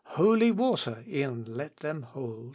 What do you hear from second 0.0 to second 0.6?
Holy